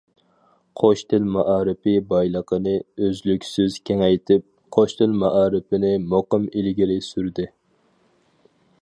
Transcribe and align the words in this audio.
«قوش 0.81 1.01
تىل» 1.11 1.27
مائارىپى 1.35 1.93
بايلىقىنى 2.13 2.73
ئۆزلۈكسىز 2.79 3.77
كېڭەيتىپ،« 3.91 4.49
قوش 4.79 4.99
تىل» 5.03 5.15
مائارىپىنى 5.25 5.95
مۇقىم 6.15 6.53
ئىلگىرى 6.55 7.01
سۈردى. 7.11 7.51